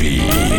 [0.00, 0.57] Live.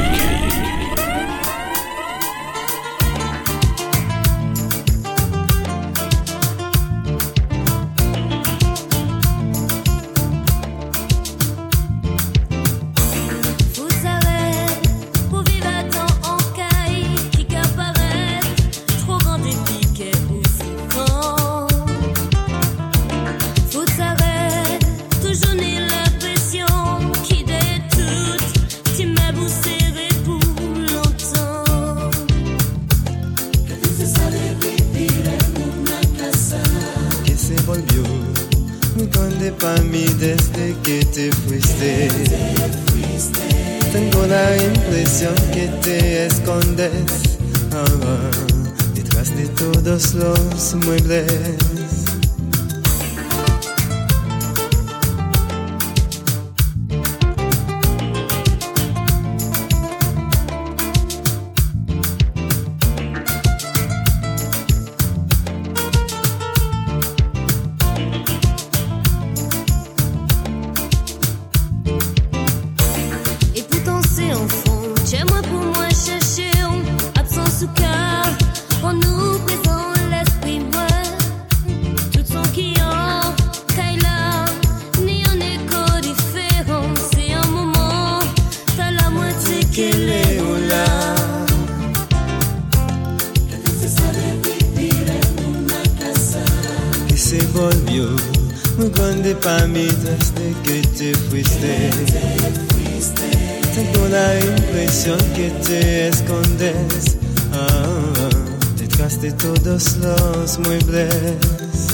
[104.09, 107.17] la impresión que te escondes
[107.53, 108.29] ah,
[108.77, 111.88] detrás de todos los muebles.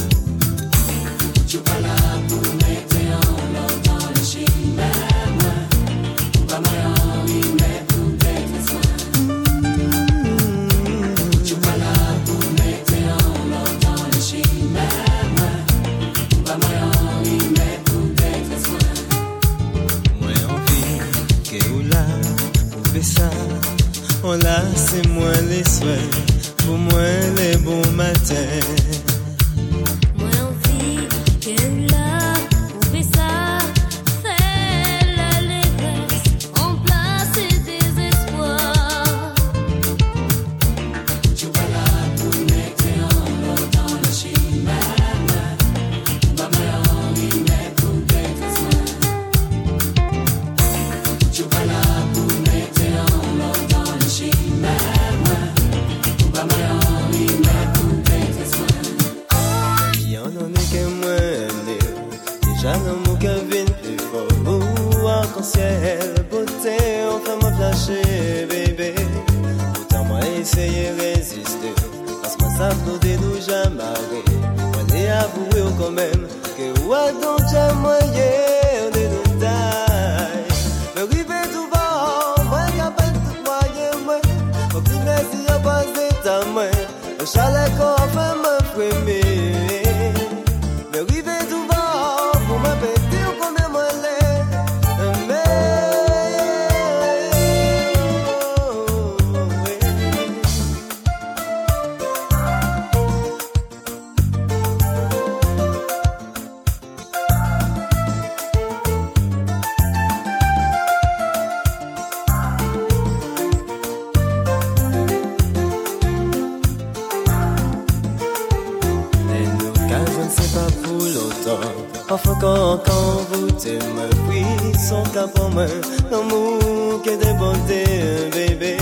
[125.55, 125.67] main,
[126.11, 128.77] l'amour qui est débordait, bébé.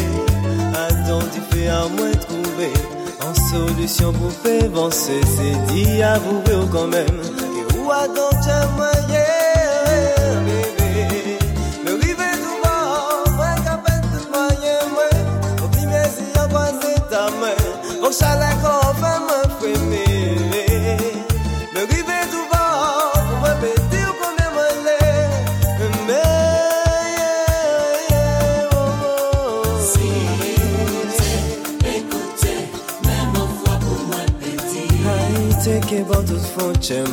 [0.74, 2.74] Attends, tu fais à moins trouver.
[3.26, 6.42] En solution pour faire avancer, c'est dit à vous
[6.72, 7.33] quand même.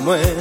[0.00, 0.39] Manuel.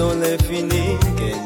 [0.00, 0.96] dans l'infini,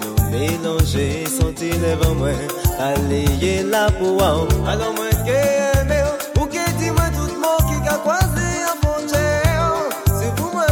[0.01, 2.31] nous mélanger, senti devant moi,
[2.79, 6.01] aller là pour alors moi que aimé,
[6.37, 8.99] ou que dis-moi tout le monde qui a croisé un bon
[10.07, 10.67] c'est vous moi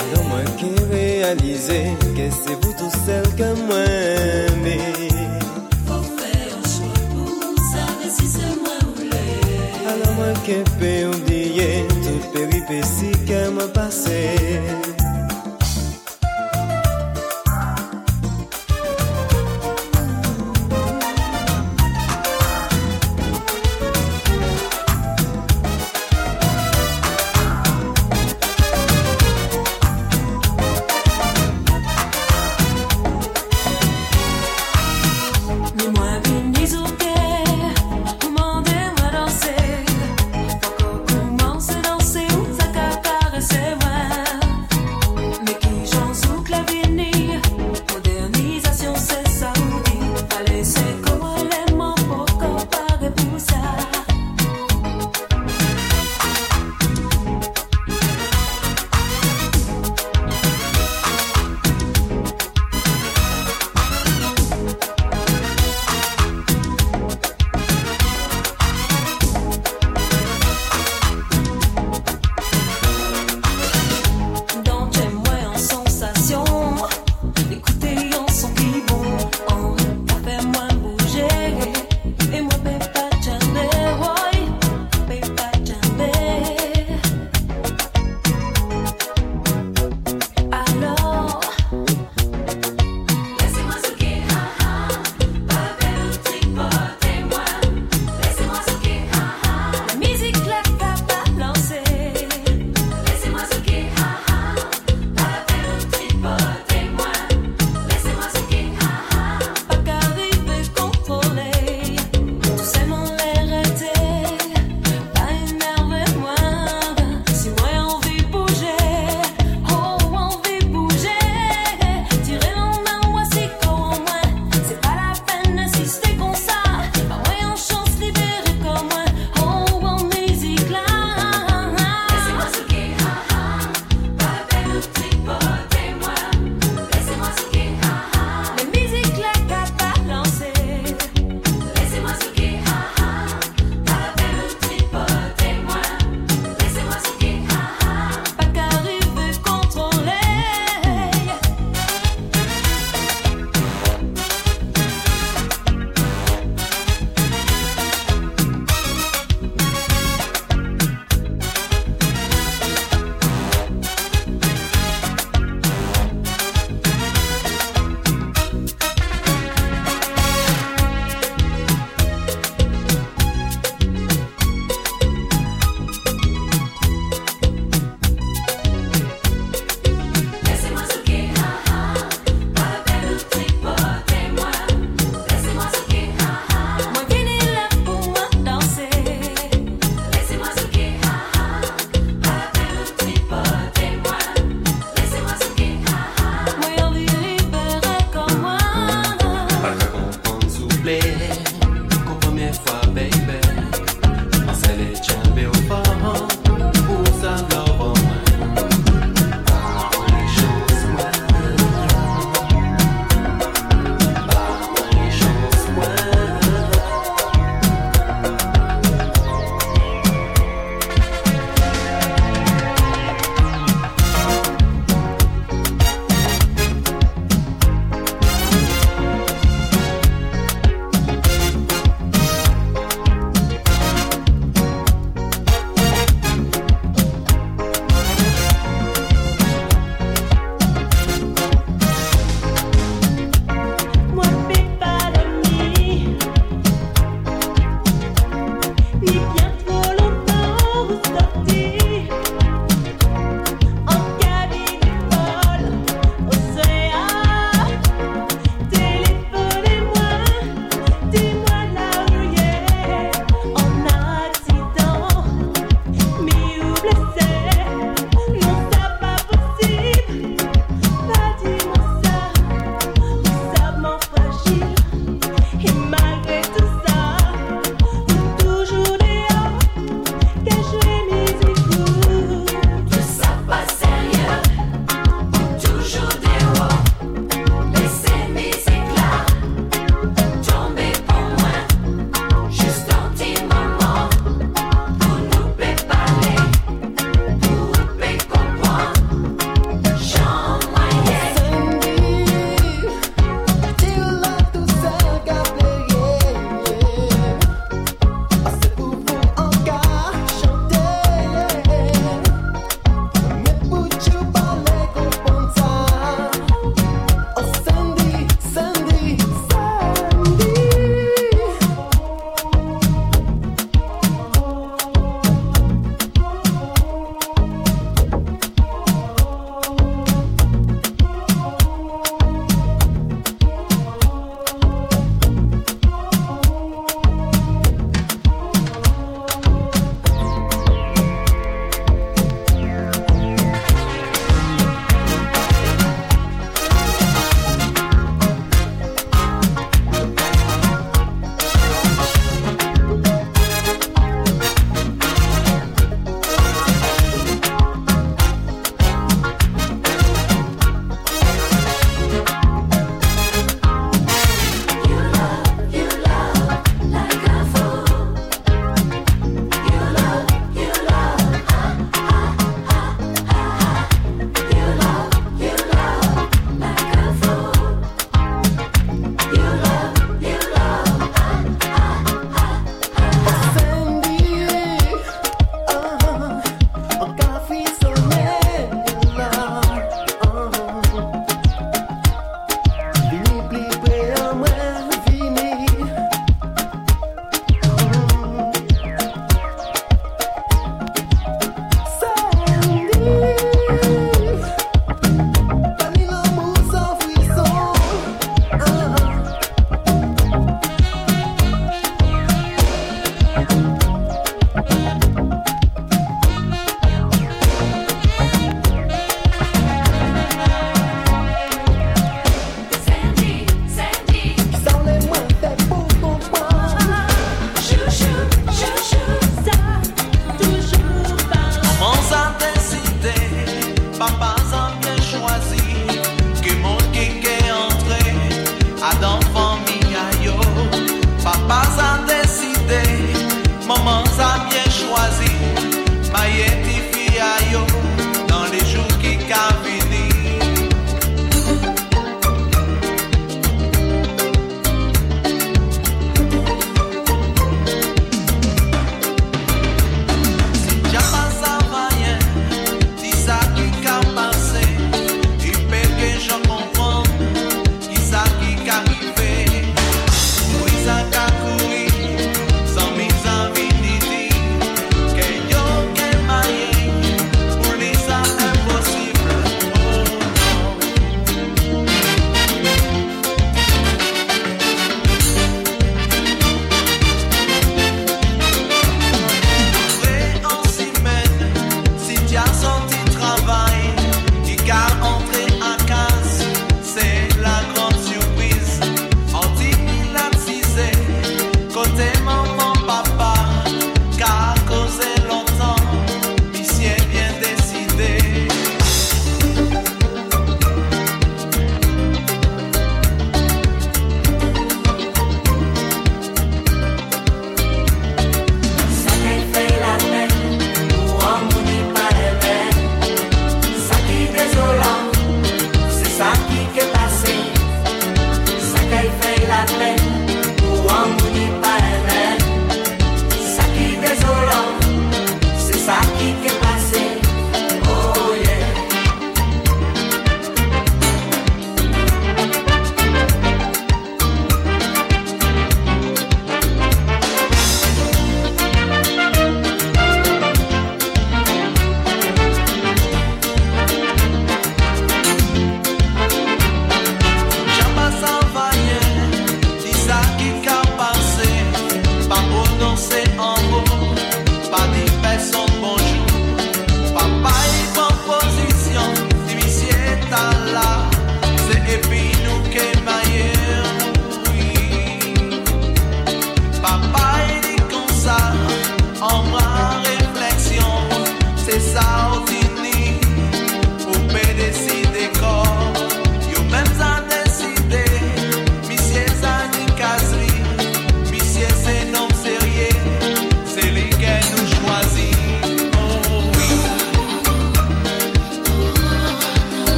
[0.00, 2.03] Alors moi que réaliser?
[12.66, 14.93] fait que é qu'elle me passait.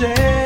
[0.00, 0.39] change.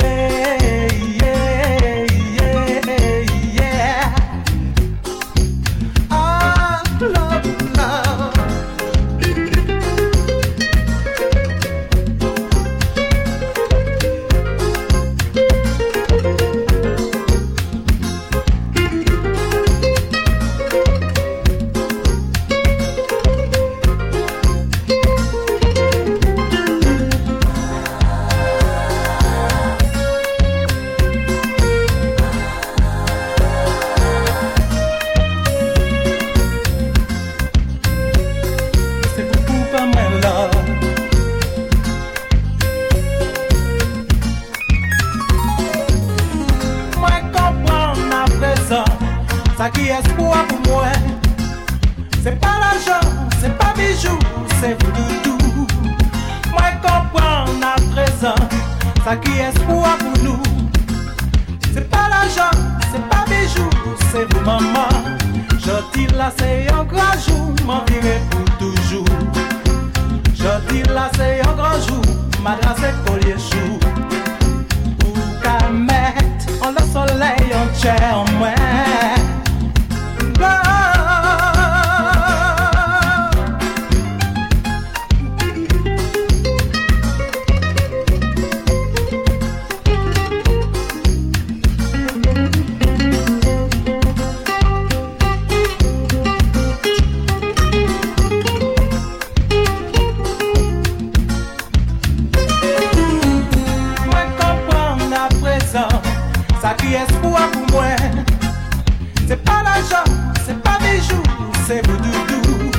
[109.27, 110.05] C'est pas l'argent,
[110.47, 112.71] c'est pas mes jours, c'est vous doudou.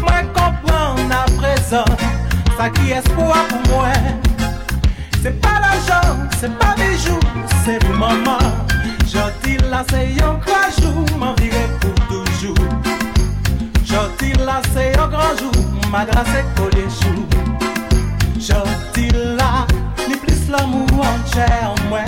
[0.00, 1.84] Moi comprends à présent,
[2.58, 3.92] ça qui espoir pour moi.
[5.22, 7.20] C'est pas l'argent, c'est pas mes jours,
[7.64, 8.38] c'est vous maman.
[9.06, 12.56] Gentil là, c'est un grand jour, m'en pour toujours.
[13.84, 17.26] Gentil là, c'est un grand jour, ma grâce est collée jour.
[18.38, 19.66] Gentil là,
[20.08, 22.00] ni plus l'amour en chair, moi.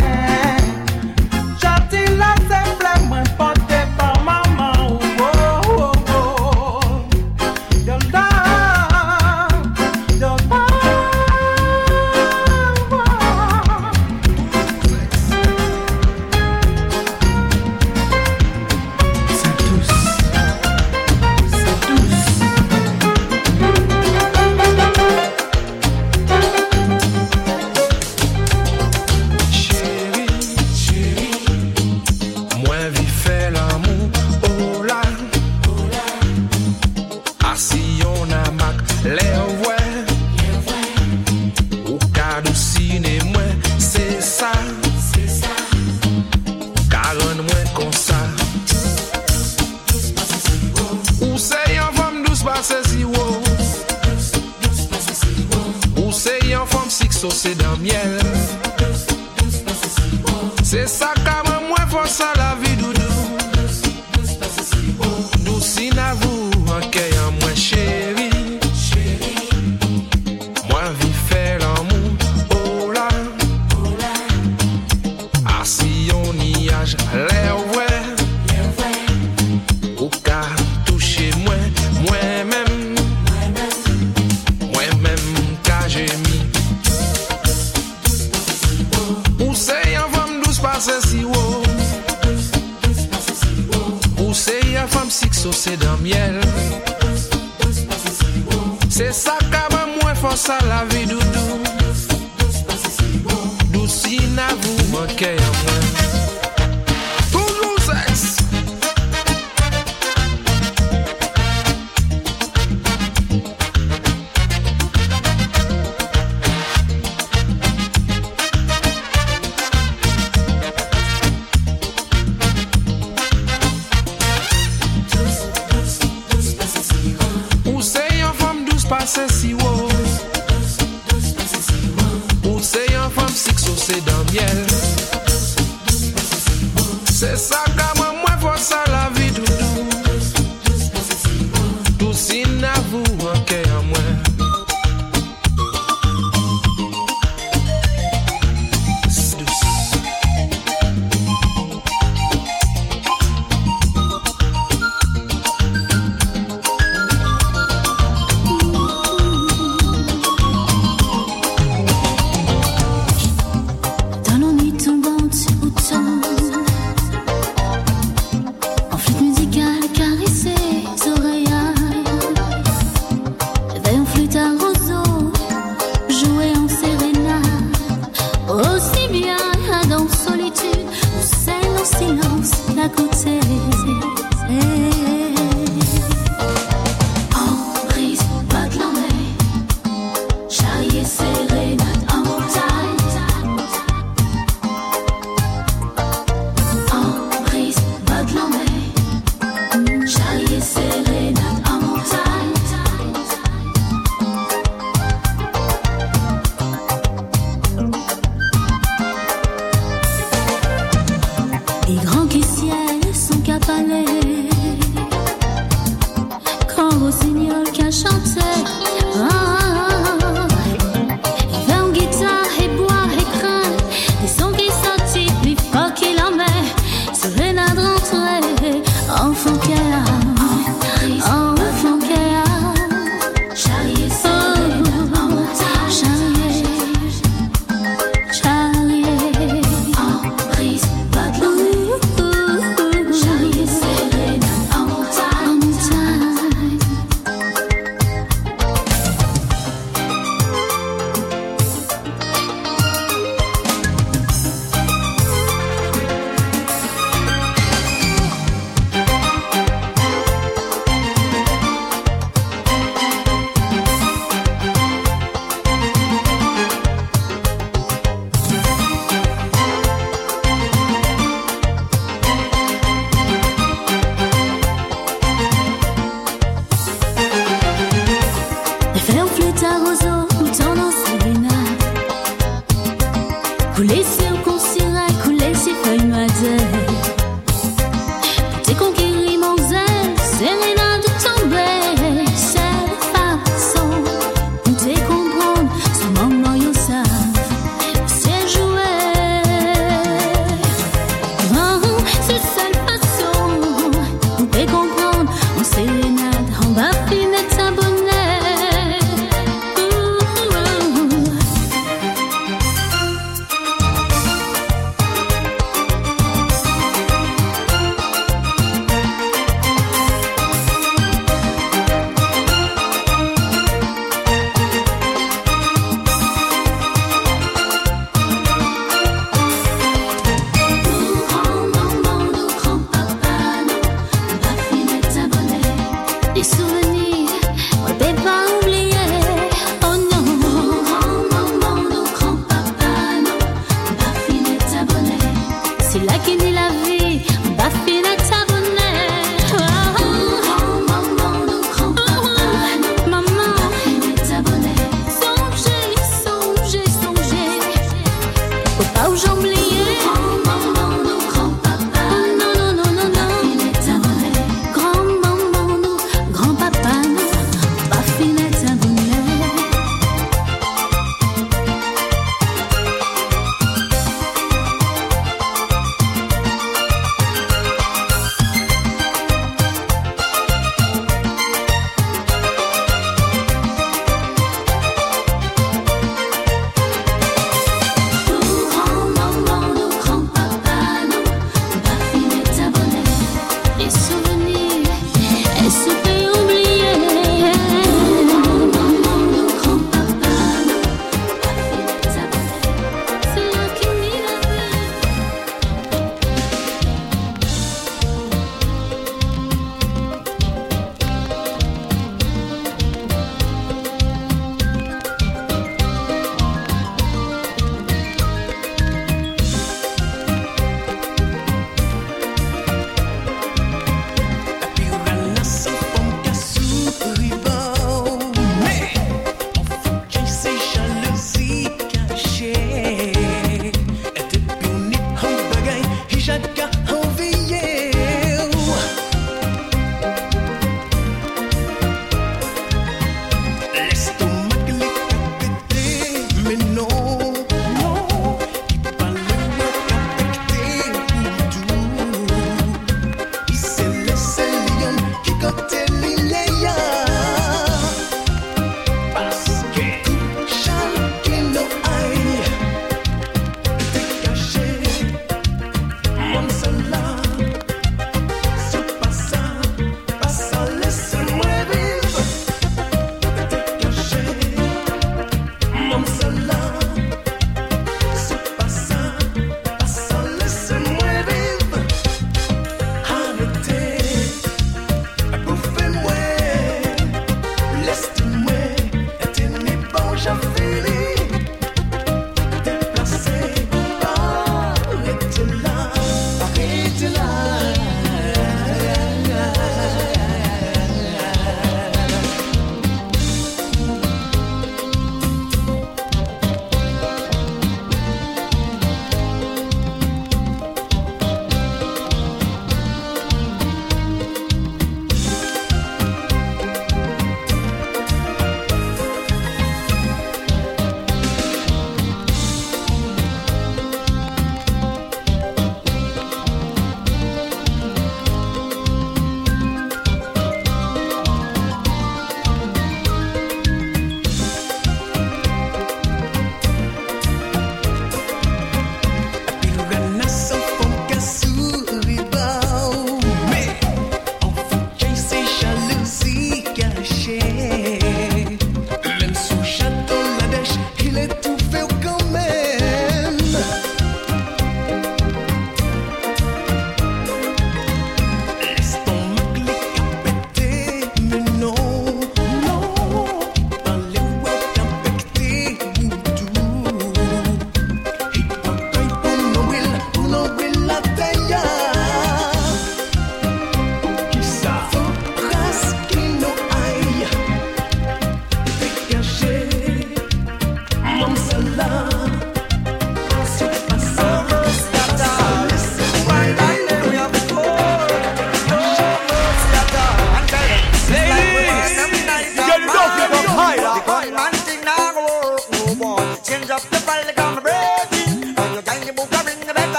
[100.42, 101.21] ça la vie nous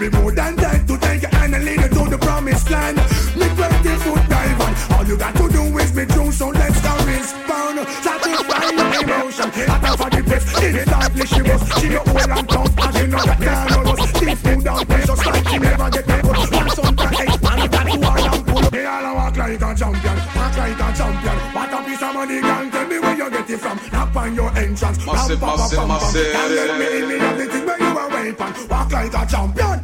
[0.00, 2.96] Be more than time to take your hand and lead you to the promised land.
[3.36, 4.76] Me 20 foot diamond.
[4.96, 7.86] All you got to do is be true, so let's go respond.
[8.00, 9.48] Satisfy your emotion.
[9.68, 11.60] Out of the place, in it hardly she was.
[11.76, 14.12] She your old and tough, and she know that can't run us.
[14.20, 16.48] This food down precious like she never get the good.
[16.48, 18.70] Once on the eight, and that you are down full.
[18.70, 21.36] They all walk like a champion, walk like a champion.
[21.52, 23.76] What a piece of money can tell me where you get it from.
[23.92, 26.34] Knock on your entrance, massive, massive, massive.
[26.40, 28.68] And let me in me of the thing where you are waiting.
[28.70, 29.79] Walk like a champion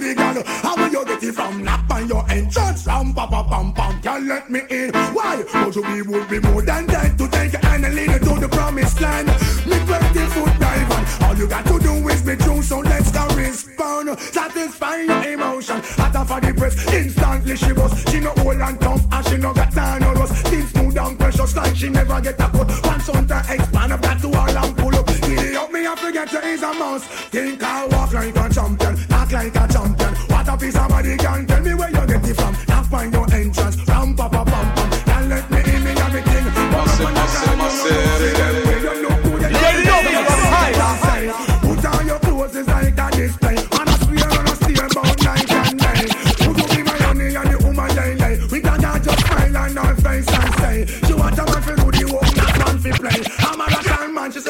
[0.00, 0.42] body, girl.
[0.46, 1.64] How will you get it from?
[1.64, 4.90] Knock on your entrance, ram, Bam, bam, bam, bam, Can't let me in.
[5.14, 5.44] Why?
[5.48, 8.40] Cause we would be more than dead to take your hand and lead you to
[8.40, 9.28] the promised land.
[9.66, 11.22] Me 20 foot dive.
[11.22, 14.18] All you got to do is be true, so let's go respond.
[14.18, 15.76] satisfy your emotion.
[15.98, 17.92] At the for the press, instantly she was.
[18.10, 20.42] She no old and tough, and she no got time on us.
[20.42, 22.68] Things smooth and precious like she never get a cut.
[22.84, 25.06] Once on the expand, I've got to all and pull up.
[25.06, 27.06] Give up me, I forget you is a must.
[27.30, 27.79] Think I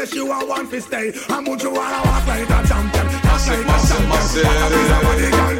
[0.06, 1.12] say she want one fist stay.
[1.28, 3.06] I'm you wanna walk like a champion.
[3.06, 5.59] I say, I say, I say, I of body, girl.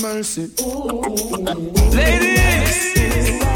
[0.00, 0.50] mercy.
[1.92, 3.53] Ladies!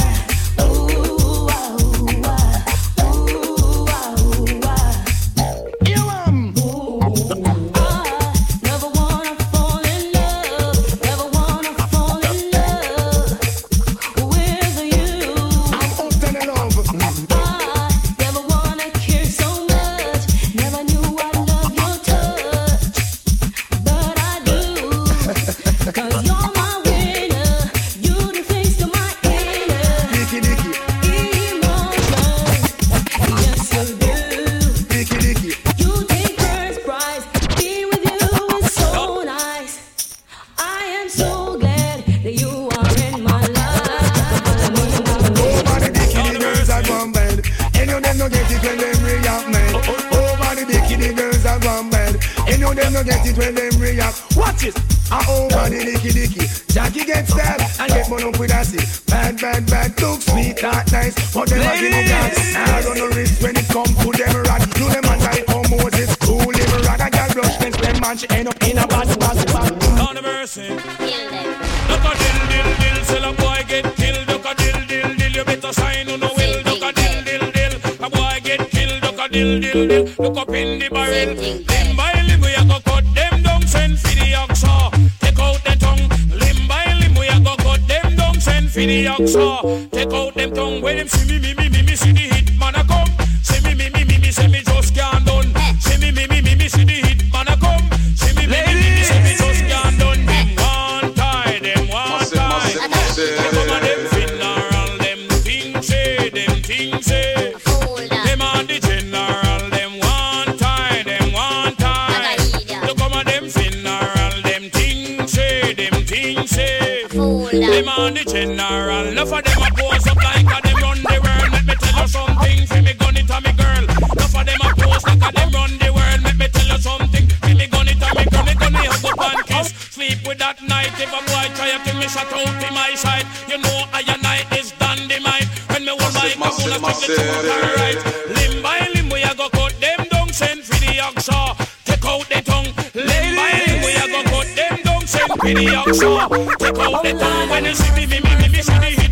[130.99, 133.25] give a boy try to give me, shut out in my side.
[133.47, 135.47] You know I and I is dynamite.
[135.71, 138.01] When me hold my cup, I'm gonna take the right.
[138.35, 141.55] Limb by limb, we a go cut them down, send for the oxa.
[141.87, 142.71] Take out the tongue.
[142.95, 146.59] Limb by limb, we a go cut them down, send for the oxa.
[146.59, 147.49] Take out the tongue.
[147.51, 149.08] When you see me, me, me, me see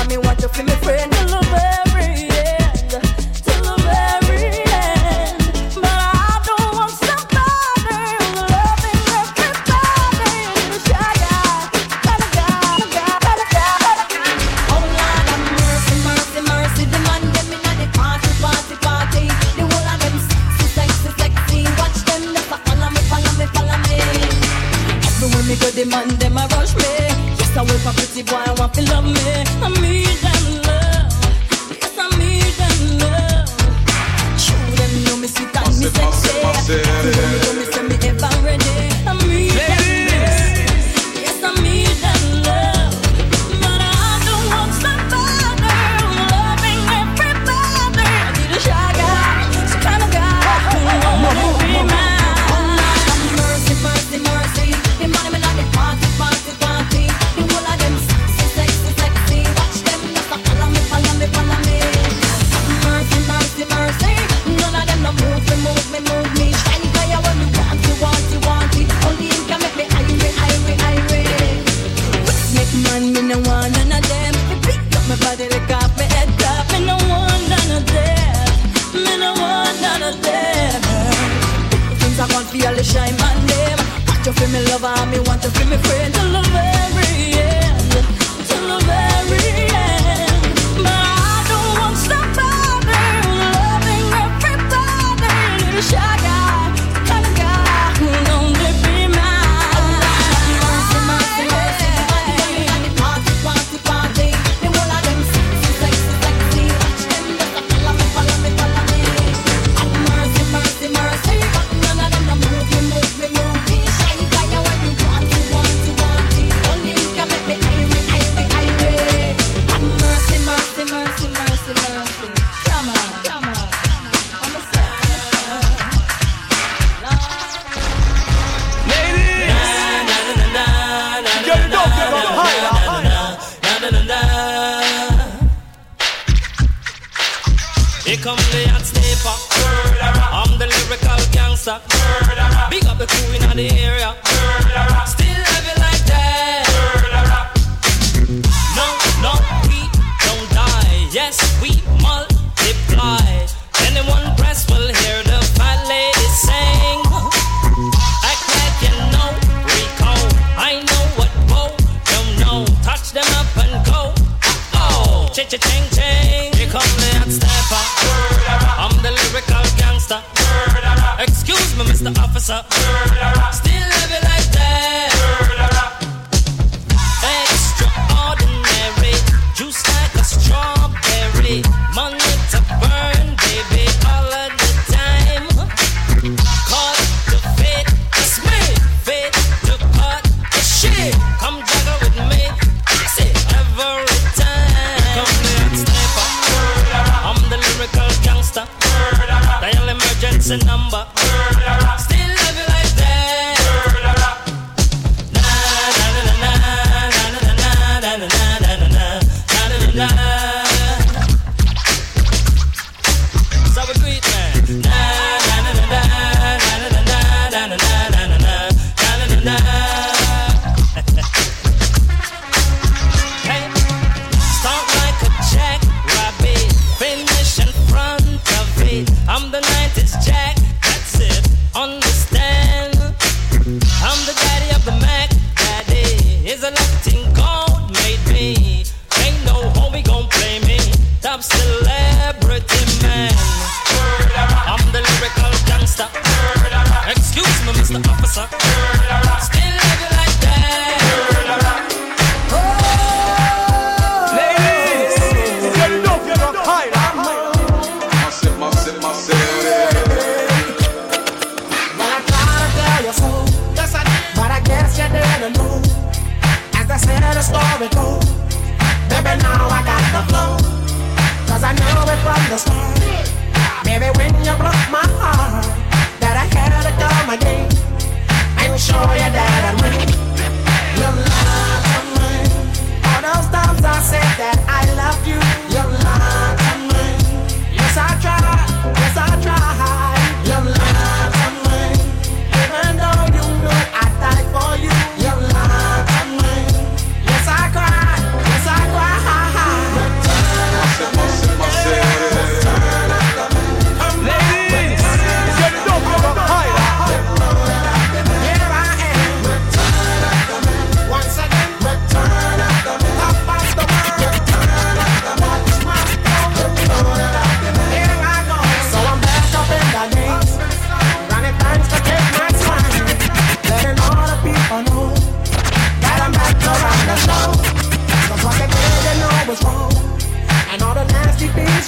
[0.00, 2.59] I me want you feel me friend, you love every yeah.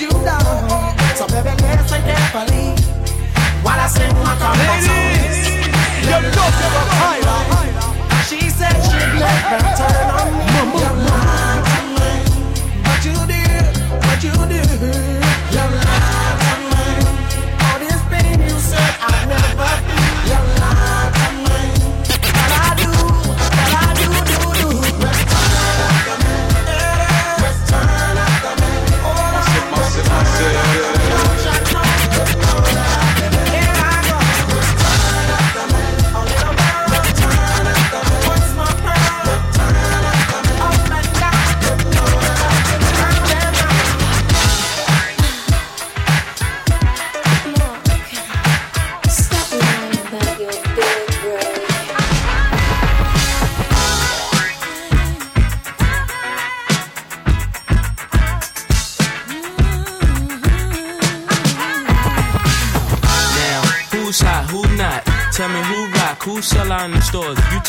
[0.03, 0.43] you down.
[1.15, 2.75] So baby, listen carefully
[3.63, 5.15] while I sing my comfort song.
[6.03, 7.75] You know you're a highlight.
[8.27, 10.47] She said she'd never turn on me.
[10.55, 10.79] Mama.
[10.83, 12.13] You lied to me,
[12.83, 13.65] but you did,
[14.03, 14.71] but you did.
[15.55, 16.85] You lied to me.
[17.67, 19.92] All this pain you said I never.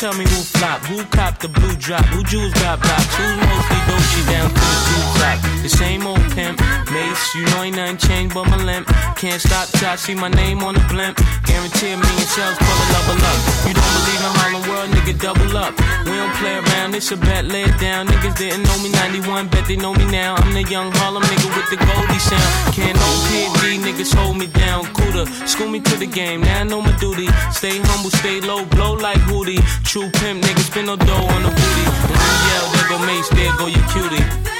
[0.04, 0.20] Stores.
[0.20, 3.80] You me who flop, who cop the blue drop, who jewels got blocks, who mostly
[3.86, 5.38] Dolce down to the blue top.
[5.62, 6.60] The same old pimp,
[6.92, 8.86] Mase, you know ain't nothing changed but my limp.
[9.16, 11.16] Can't stop till I see my name on the blimp.
[11.44, 13.38] Guarantee a million sales, pull a level up.
[13.66, 15.72] You don't believe in Harlem World, nigga, double up.
[16.04, 18.06] We don't play around, it's a bet, lay it down.
[18.08, 20.36] Niggas didn't know me 91, bet they know me now.
[20.36, 22.74] I'm the young Harlem nigga with the Goldie sound.
[22.74, 24.84] Can't no PD, niggas hold me down.
[24.92, 27.28] Cooler, school me to the game, now I know my duty.
[27.52, 29.62] Stay humble, stay low, blow like Hootie.
[29.84, 31.84] True pimp, niggas spin no dough on the booty.
[32.08, 34.53] When you yell, there go Mase, there go your cutie.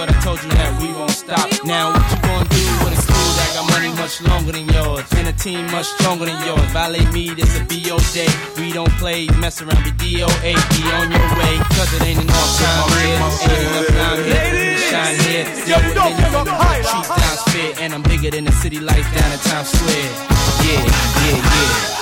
[0.00, 1.44] Thought I told you that we won't stop.
[1.64, 5.04] Now what you gonna do with a crew that got money much longer than yours?
[5.12, 6.64] And a team much stronger than yours.
[6.72, 8.30] Violate me, this a BO day.
[8.56, 10.52] We don't play, mess around, be DOA.
[10.56, 13.20] Be on your way, cause it ain't enough time here.
[13.44, 14.78] Ain't enough time here.
[14.88, 15.46] Shine here.
[15.68, 16.80] Yo, don't give up high.
[17.44, 20.08] Spit, and I'm bigger than the city lights down in Times Square.
[20.64, 20.80] Yeah,
[21.28, 21.99] yeah, yeah.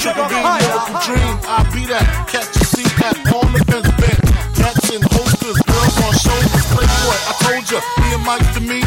[0.00, 1.36] Triple B, miracle dream.
[1.44, 2.24] I be that.
[2.24, 4.32] Catch a seat at all the fence bench.
[4.56, 6.64] Cats in holsters, girls on shoulders.
[6.72, 8.79] Playboy, I told ya, me and Mike to me,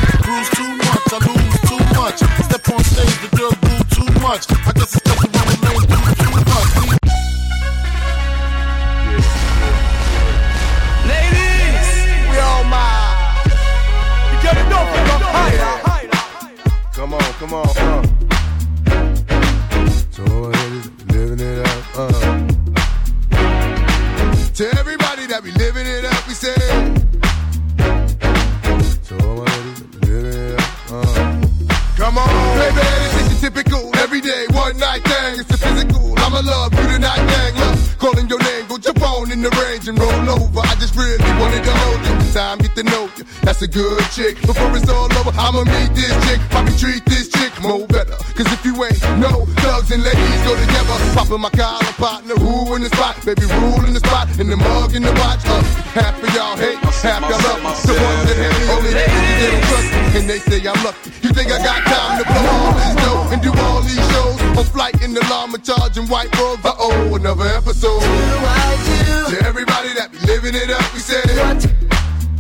[37.04, 40.60] Love calling your name, go jump on in the range and roll over.
[40.60, 42.16] I just really wanted to hold you.
[42.36, 43.24] Time get to know you.
[43.43, 44.36] That's a good chick.
[44.43, 46.39] Before it's all over, I'ma meet this chick.
[46.51, 48.16] Probably treat this chick more better.
[48.36, 50.95] Cause if you ain't no thugs and ladies go together.
[51.16, 53.16] Popping my collar partner, who in the spot?
[53.24, 54.28] Baby, rule in the spot.
[54.39, 55.43] In the mug, in the watch.
[55.47, 55.64] Uh,
[55.95, 57.64] half of y'all hate, half y'all love.
[57.88, 59.08] The ones that hate me only they
[59.47, 60.01] don't trust me.
[60.20, 61.12] And they say I'm lucky.
[61.24, 64.33] You think I got time to blow all this dough and do all these shows?
[64.64, 66.64] On flight in the llama charging white robes.
[66.64, 67.99] Uh oh, another episode.
[67.99, 71.68] To everybody that be living it up, we say what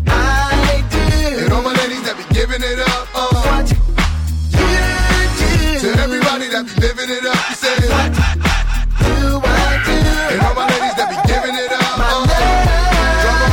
[0.07, 0.99] I do.
[1.43, 3.07] And all my ladies that be giving it up.
[3.13, 3.27] Uh.
[3.43, 3.99] What you do.
[5.83, 9.97] To everybody that be living it up, we say what do I do.
[10.31, 11.99] And all my ladies that be giving it up.
[11.99, 12.23] Uh.
[13.19, 13.51] Come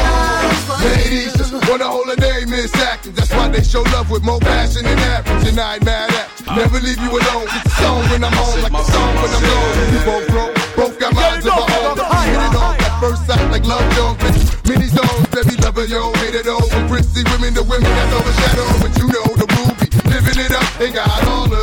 [0.70, 0.84] on.
[0.84, 1.34] Ladies
[1.66, 3.16] wanna hold a name in seconds.
[3.16, 5.48] That's why they show love with more passion than average.
[5.48, 6.19] And I ain't mad at.
[6.57, 7.46] Never leave you alone.
[7.46, 9.70] It's a song when I'm home, like a song when I'm gone.
[9.90, 11.96] We both grow, both got minds of our own.
[12.26, 14.18] Hit it off at first sight like love Jones.
[14.66, 16.66] Many zones, baby lover, yo, hate it all.
[16.66, 18.82] From prissy women to women that's overshadowed.
[18.82, 20.80] But you know the movie, living it up.
[20.80, 21.59] Ain't got all of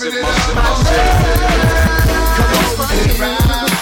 [0.00, 0.30] be it up.
[0.38, 0.78] Come on,
[2.78, 3.74] we get live.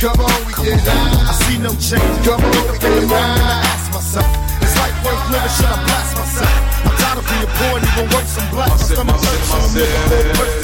[0.00, 1.28] Come on, we get live.
[1.28, 2.24] I see no change.
[2.24, 4.24] Come on, we get I ask myself,
[4.62, 6.56] it's like worth living, should I blast myself?
[6.84, 8.70] I'm tired of being poor and even worse, I'm black.
[8.70, 10.63] My stomach hurts, so I'm nigga whole purpose now.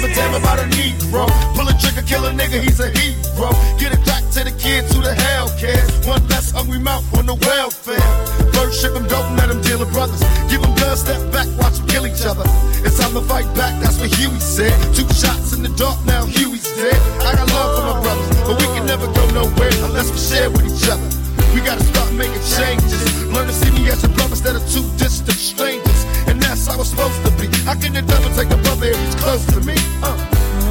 [0.00, 1.26] give a damn about a Negro.
[1.54, 3.50] Pull a trigger, kill a nigga, he's a hero.
[3.78, 5.90] Get a crack to the kids, who the hell cares?
[6.06, 8.10] One less hungry mouth on the welfare.
[8.54, 10.20] First ship them, don't let them deal with brothers.
[10.50, 12.46] Give them guns, step back, watch them kill each other.
[12.86, 14.74] It's time to fight back, that's what Huey said.
[14.94, 16.98] Two shots in the dark, now Huey's dead.
[17.26, 20.50] I got love for my brothers, but we can never go nowhere unless we share
[20.50, 21.08] with each other.
[21.54, 23.02] We gotta start making changes.
[23.32, 26.04] Learn to see me as a brother instead of two distant strangers.
[26.28, 27.48] And that's how it's supposed to be.
[27.66, 28.02] I can the
[28.36, 29.74] take a brother if he's close to me?
[30.02, 30.16] Uh,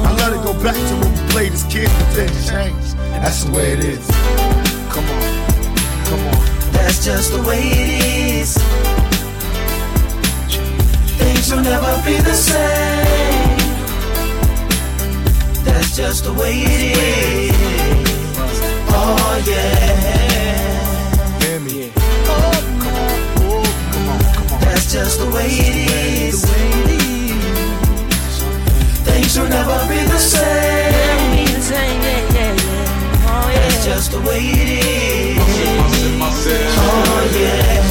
[0.04, 2.96] I let it go back to when we played as kids, but then changed.
[2.98, 4.06] And that's the way it is.
[4.90, 5.22] Come on,
[6.06, 6.72] come on.
[6.72, 8.56] That's just the way it is.
[11.18, 13.58] Things will never be the same.
[15.64, 17.54] That's just the way it is.
[18.90, 20.78] Oh yeah.
[21.40, 21.92] Hear me.
[24.60, 27.07] That's just the way it is.
[29.38, 31.46] Things will never be the same.
[33.54, 35.38] That's just the way it is.
[36.80, 37.84] Oh yeah.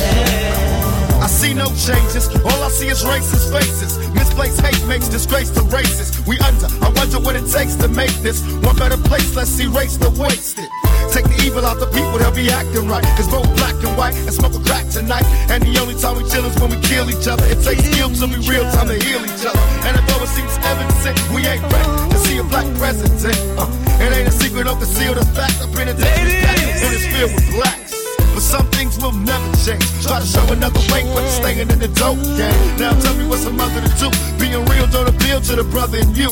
[1.24, 2.28] I see no changes.
[2.44, 3.98] All I see is racist faces.
[4.14, 6.12] Misplaced hate makes disgrace to races.
[6.28, 6.68] We under.
[6.84, 9.34] I wonder what it takes to make this one better place.
[9.36, 10.70] Let's erase the wasted.
[11.18, 13.02] Take the evil out the people, they'll be acting right.
[13.18, 15.26] Cause both black and white and smoke a crack tonight.
[15.50, 17.42] And the only time we chill is when we kill each other.
[17.50, 19.58] It takes skill to be real time to heal each other.
[19.82, 21.18] And although it seems evident, sick.
[21.34, 23.18] we ain't ready to see a black president.
[23.58, 23.66] Uh,
[23.98, 25.58] it ain't a secret, don't conceal the fact.
[25.58, 27.98] I've been in and it's filled with blacks.
[28.38, 29.90] But some things will never change.
[30.06, 32.54] Try to show another way, but it's staying in the dope game.
[32.78, 34.14] Now tell me what's a mother to do.
[34.38, 36.30] Being real don't appeal to the brother in you.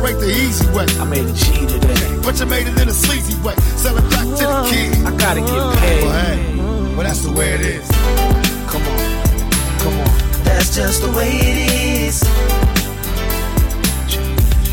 [0.00, 0.86] Operate the easy way.
[0.98, 2.18] I made a G today.
[2.22, 3.54] But you made it in a sleazy way.
[3.76, 4.96] Sell it back to the kid.
[5.06, 6.04] I gotta get paid.
[6.04, 6.56] Well, hey,
[6.94, 7.88] well, that's the way it is.
[8.70, 8.98] Come on,
[9.80, 10.08] come on.
[10.44, 11.56] That's just the way it
[12.08, 12.22] is.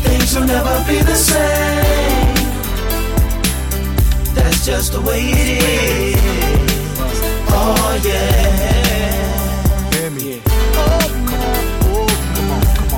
[0.02, 2.34] Things will never be the same.
[4.34, 7.20] That's just the way it is.
[7.50, 8.30] Oh yeah.
[9.92, 10.42] Hear me.
[10.74, 11.77] Oh,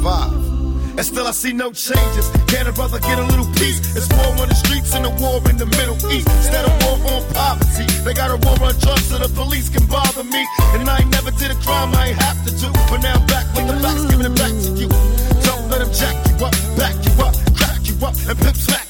[0.00, 0.32] survive.
[0.96, 2.26] And still I see no changes.
[2.48, 3.80] Can a brother get a little peace?
[3.96, 6.28] It's war on the streets and a war in the Middle East.
[6.40, 9.86] Instead of war on poverty, they got a war on drugs so the police can
[9.86, 10.42] bother me.
[10.74, 12.68] And I ain't never did a crime I ain't have to do.
[12.90, 14.88] But now I'm back with the facts, giving it back to you.
[15.46, 18.89] Don't let them jack you up, back you up, crack you up, and pimp smack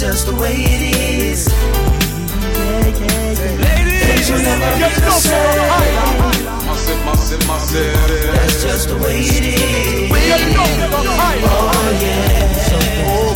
[0.00, 1.44] That's just the way it is.
[4.00, 5.60] Things will never be the same.
[8.32, 10.10] That's just the way it is.
[11.44, 12.48] Oh yeah.
[13.04, 13.29] Girls,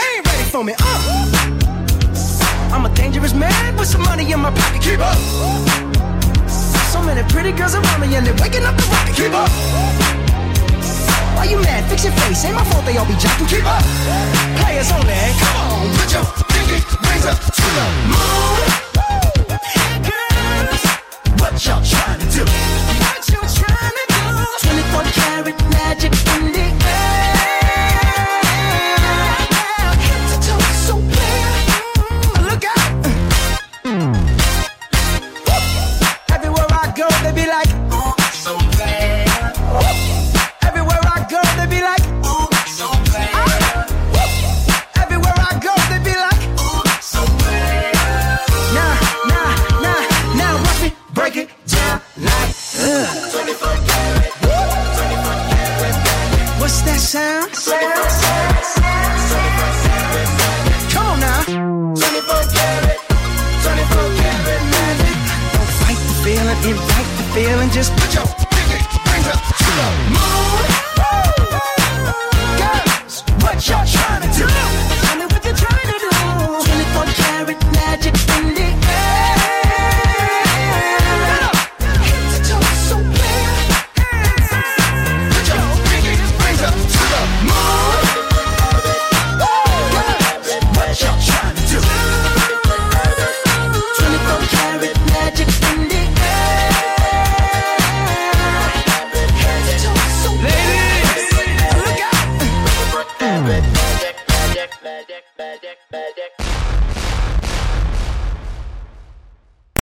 [0.00, 0.72] They ain't ready for me.
[0.80, 1.60] Uh.
[2.72, 4.80] I'm a dangerous man with some money in my pocket.
[4.80, 5.18] Keep up.
[6.92, 9.14] So many pretty girls around me and they're waking up the rocket.
[9.14, 9.50] Keep up.
[11.36, 11.84] Why you mad?
[11.90, 12.44] Fix your face.
[12.44, 13.48] Ain't my fault they all be jocking.
[13.48, 13.84] Keep up.
[14.60, 15.20] Players only.
[15.42, 18.68] Come on, put your pinky rings up to the moon.
[20.08, 20.82] Girls,
[21.40, 22.79] what y'all trying to do?